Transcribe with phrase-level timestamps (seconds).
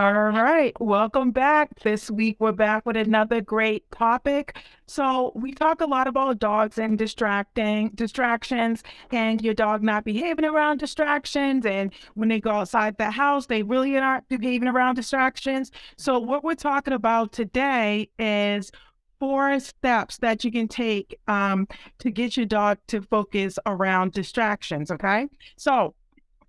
[0.00, 1.78] All right, welcome back.
[1.80, 4.56] This week we're back with another great topic.
[4.86, 10.46] So we talk a lot about dogs and distracting distractions and your dog not behaving
[10.46, 15.70] around distractions and when they go outside the house, they really aren't behaving around distractions.
[15.98, 18.72] So what we're talking about today is
[19.18, 24.90] four steps that you can take um, to get your dog to focus around distractions.
[24.90, 25.28] Okay.
[25.58, 25.94] So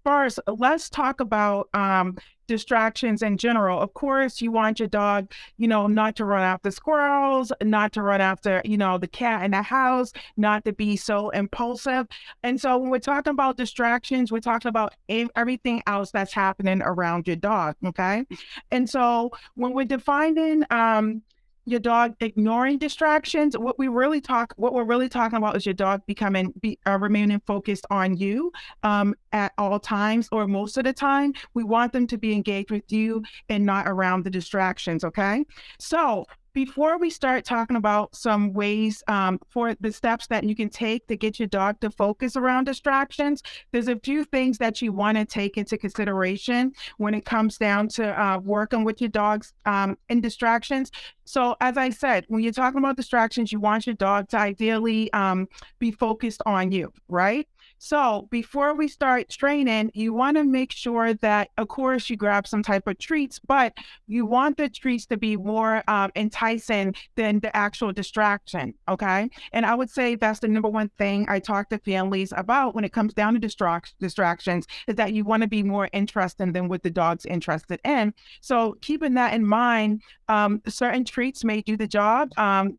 [0.03, 3.79] first, let's talk about um, distractions in general.
[3.79, 8.01] Of course, you want your dog, you know, not to run after squirrels, not to
[8.01, 12.07] run after, you know, the cat in the house, not to be so impulsive.
[12.43, 17.27] And so when we're talking about distractions, we're talking about everything else that's happening around
[17.27, 17.75] your dog.
[17.85, 18.25] Okay.
[18.71, 21.21] And so when we're defining, um,
[21.65, 23.57] your dog ignoring distractions.
[23.57, 26.97] What we really talk what we're really talking about is your dog becoming be, uh,
[26.99, 28.51] remaining focused on you
[28.83, 31.33] um, at all times or most of the time.
[31.53, 35.45] We want them to be engaged with you and not around the distractions okay?
[35.79, 40.69] So before we start talking about some ways um, for the steps that you can
[40.69, 44.91] take to get your dog to focus around distractions, there's a few things that you
[44.91, 49.53] want to take into consideration when it comes down to uh, working with your dogs
[49.65, 50.91] um, in distractions.
[51.23, 55.11] So, as I said, when you're talking about distractions, you want your dog to ideally
[55.13, 55.47] um,
[55.79, 57.47] be focused on you, right?
[57.83, 62.45] So before we start training, you want to make sure that, of course, you grab
[62.45, 63.73] some type of treats, but
[64.05, 68.75] you want the treats to be more um, enticing than the actual distraction.
[68.87, 69.31] Okay.
[69.51, 72.83] And I would say that's the number one thing I talk to families about when
[72.83, 76.67] it comes down to distract- distractions is that you want to be more interested than
[76.67, 78.13] what the dog's interested in.
[78.41, 82.31] So keeping that in mind, um, certain treats may do the job.
[82.37, 82.77] Um,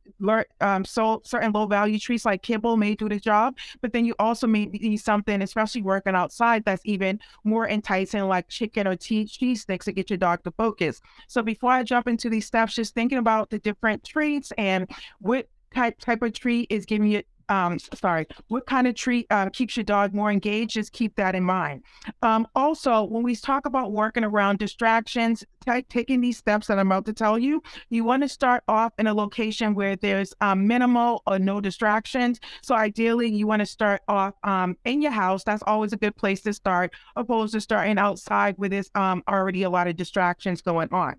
[0.60, 4.14] um, so certain low value treats like kibble may do the job, but then you
[4.20, 9.60] also may be something, especially working outside, that's even more enticing, like chicken or cheese
[9.60, 11.00] sticks to get your dog to focus.
[11.28, 15.48] So before I jump into these steps, just thinking about the different treats and what
[15.74, 17.22] type type of treat is giving you
[17.52, 20.72] um, sorry, what kind of treat uh, keeps your dog more engaged?
[20.72, 21.82] Just keep that in mind.
[22.22, 26.90] Um, also, when we talk about working around distractions, t- taking these steps that I'm
[26.90, 30.66] about to tell you, you want to start off in a location where there's um,
[30.66, 32.40] minimal or no distractions.
[32.62, 35.44] So ideally, you want to start off um, in your house.
[35.44, 39.62] That's always a good place to start, opposed to starting outside where there's um, already
[39.64, 41.16] a lot of distractions going on.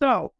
[0.00, 0.32] So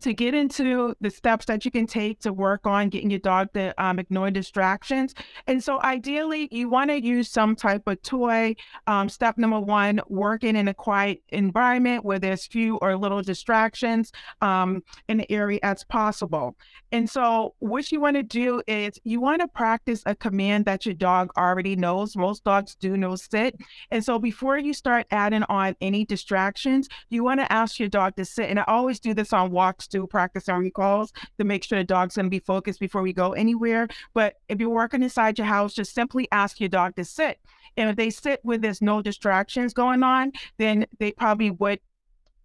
[0.00, 3.52] to get into the steps that you can take to work on getting your dog
[3.54, 5.14] to um, ignore distractions.
[5.46, 8.56] And so, ideally, you want to use some type of toy.
[8.86, 14.12] Um, step number one, working in a quiet environment where there's few or little distractions
[14.40, 16.56] um, in the area as possible.
[16.92, 20.86] And so, what you want to do is you want to practice a command that
[20.86, 22.16] your dog already knows.
[22.16, 23.56] Most dogs do know sit.
[23.90, 28.16] And so, before you start adding on any distractions, you want to ask your dog
[28.16, 28.50] to sit.
[28.50, 31.84] And I always do this on walks to practice our recalls to make sure the
[31.84, 33.88] dog's going to be focused before we go anywhere.
[34.12, 37.38] But if you're working inside your house, just simply ask your dog to sit.
[37.76, 41.80] And if they sit where there's no distractions going on, then they probably would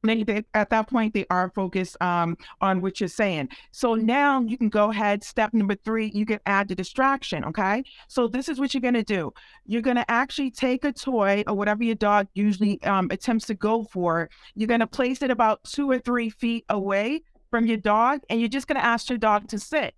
[0.04, 4.42] they, they, at that point they are focused um, on what you're saying so now
[4.42, 8.50] you can go ahead step number three you can add the distraction okay so this
[8.50, 9.32] is what you're going to do
[9.66, 13.54] you're going to actually take a toy or whatever your dog usually um, attempts to
[13.54, 17.78] go for you're going to place it about two or three feet away from your
[17.78, 19.94] dog and you're just going to ask your dog to sit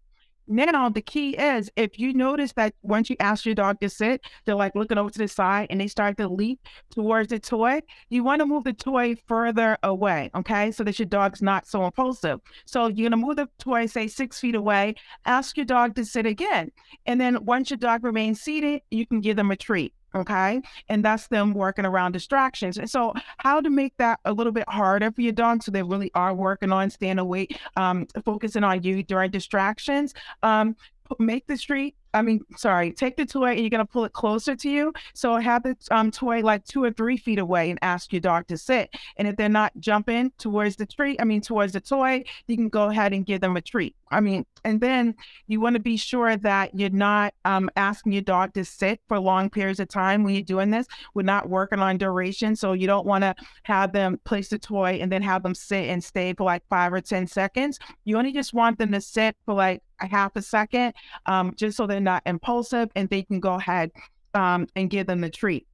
[0.52, 4.22] now, the key is if you notice that once you ask your dog to sit,
[4.46, 6.60] they're like looking over to the side and they start to leap
[6.90, 10.72] towards the toy, you want to move the toy further away, okay?
[10.72, 12.42] So that your dog's not so impulsive.
[12.66, 14.96] So you're going to move the toy, say six feet away,
[15.26, 16.72] ask your dog to sit again.
[17.06, 19.94] And then once your dog remains seated, you can give them a treat.
[20.14, 20.62] Okay.
[20.90, 22.78] And that's them working around distractions.
[22.78, 25.84] And so, how to make that a little bit harder for your dog so they
[25.84, 30.14] really are working on staying awake, um, focusing on you during distractions.
[30.44, 30.76] Um,
[31.20, 34.14] make the street I mean, sorry, take the toy and you're going to pull it
[34.14, 34.94] closer to you.
[35.14, 38.48] So have the um, toy like two or three feet away and ask your dog
[38.48, 38.94] to sit.
[39.18, 42.70] And if they're not jumping towards the treat, I mean, towards the toy, you can
[42.70, 43.96] go ahead and give them a treat.
[44.12, 45.16] I mean, and then
[45.48, 49.20] you want to be sure that you're not um, asking your dog to sit for
[49.20, 50.88] long periods of time when you're doing this.
[51.14, 52.56] We're not working on duration.
[52.56, 55.90] So you don't want to have them place the toy and then have them sit
[55.90, 57.80] and stay for like five or 10 seconds.
[58.04, 60.94] You only just want them to sit for like a half a second,
[61.26, 63.92] um, just so they're not impulsive and they can go ahead
[64.34, 65.68] um, and give them the treat.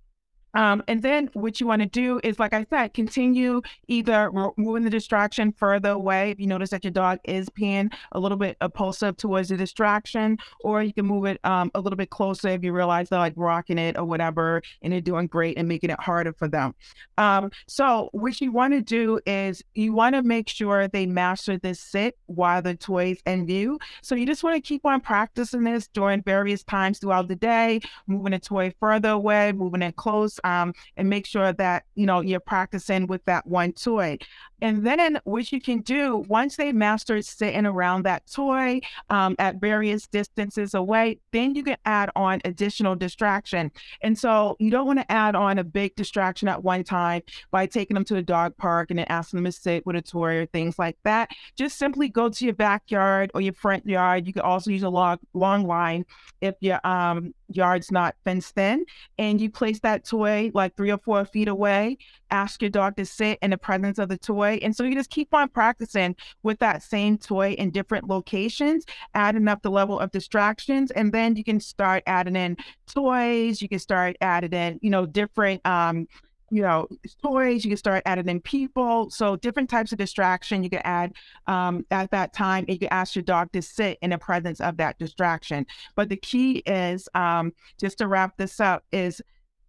[0.58, 4.84] Um, and then what you want to do is, like I said, continue either moving
[4.84, 6.32] the distraction further away.
[6.32, 10.38] If you notice that your dog is being a little bit impulsive towards the distraction,
[10.62, 13.36] or you can move it um, a little bit closer if you realize they're like
[13.38, 16.74] rocking it or whatever, and they're doing great and making it harder for them.
[17.20, 21.60] Um, so what you want to do is you want to make sure they master
[21.60, 23.78] this sit while the toys in view.
[24.02, 27.80] So you just want to keep on practicing this during various times throughout the day,
[28.08, 32.22] moving a toy further away, moving it close um, and make sure that you know
[32.22, 34.18] you're practicing with that one toy.
[34.62, 39.62] And then what you can do once they master sitting around that toy um, at
[39.62, 43.72] various distances away, then you can add on additional distraction.
[44.02, 47.22] And so you don't want to add on a big distraction at one time
[47.52, 50.02] by taking them to a dog park and then asking them to sit with a
[50.02, 51.30] toy or things like that.
[51.56, 54.26] Just simply go to your backyard or your front yard.
[54.26, 56.04] You can also use a long, long line
[56.42, 58.86] if your um, yard's not fenced in,
[59.18, 61.98] and you place that toy like three or four feet away.
[62.30, 64.60] Ask your dog to sit in the presence of the toy.
[64.62, 69.48] And so you just keep on practicing with that same toy in different locations, adding
[69.48, 70.92] up the level of distractions.
[70.92, 73.62] And then you can start adding in toys.
[73.62, 76.08] You can start adding in, you know, different um,
[76.50, 76.88] you know,
[77.22, 79.10] toys, you can start adding in people.
[79.10, 81.14] So different types of distraction you can add
[81.48, 82.66] um, at that time.
[82.68, 85.66] And you can ask your dog to sit in the presence of that distraction.
[85.96, 89.22] But the key is, um, just to wrap this up, is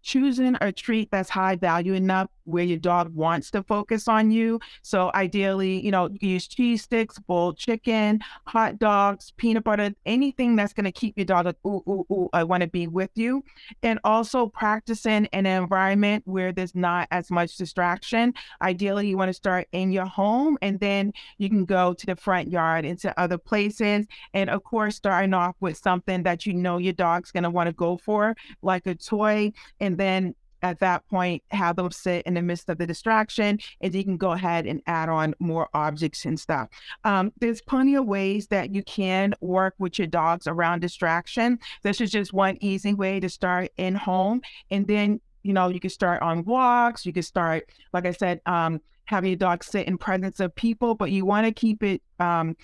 [0.02, 4.58] choosing a treat that's high value enough where your dog wants to focus on you.
[4.82, 10.72] So ideally, you know, use cheese sticks, boiled chicken, hot dogs, peanut butter, anything that's
[10.72, 13.44] going to keep your dog like, ooh, ooh, ooh, I want to be with you.
[13.82, 18.34] And also practicing in an environment where there's not as much distraction.
[18.62, 22.16] Ideally, you want to start in your home and then you can go to the
[22.16, 24.06] front yard into other places.
[24.34, 27.68] And of course, starting off with something that you know your dog's going to want
[27.68, 29.52] to go for, like a toy.
[29.80, 33.94] And then at that point have them sit in the midst of the distraction and
[33.94, 36.68] you can go ahead and add on more objects and stuff.
[37.04, 41.58] Um, there's plenty of ways that you can work with your dogs around distraction.
[41.82, 45.80] This is just one easy way to start in home and then you know you
[45.80, 49.86] can start on walks you can start like i said um, having your dog sit
[49.86, 52.56] in presence of people but you want to keep it um,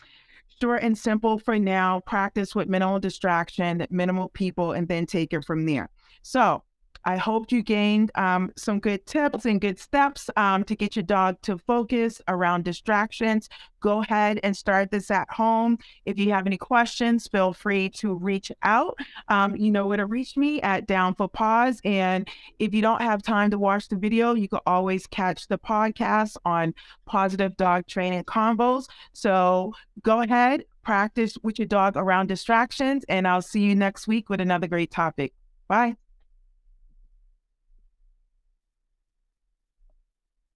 [0.61, 5.45] short and simple for now practice with minimal distraction minimal people and then take it
[5.45, 5.91] from there.
[6.23, 6.63] So
[7.05, 11.03] I hope you gained um, some good tips and good steps um, to get your
[11.03, 13.49] dog to focus around distractions.
[13.81, 15.79] Go ahead and start this at home.
[16.07, 18.99] If you have any questions, feel free to reach out.
[19.29, 21.81] Um, you know where to reach me at Down for Paws.
[21.85, 22.29] And
[22.59, 26.37] if you don't have time to watch the video, you can always catch the podcast
[26.45, 26.75] on
[27.05, 28.87] Positive Dog Training Convos.
[29.13, 34.31] So go ahead, practice with your dog around distractions, and I'll see you next week
[34.31, 35.35] with another great topic.
[35.69, 35.97] Bye.